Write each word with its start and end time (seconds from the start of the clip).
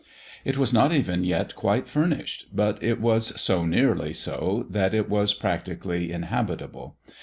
It 0.43 0.57
was 0.57 0.73
not 0.73 0.91
even 0.91 1.23
yet 1.23 1.55
quite 1.55 1.87
furnished, 1.87 2.47
but 2.51 2.81
it 2.81 2.99
was 2.99 3.39
so 3.39 3.67
nearly 3.67 4.13
so 4.13 4.65
that 4.67 4.95
it 4.95 5.07
was 5.07 5.35
practically 5.35 6.11
inhabitable. 6.11 6.95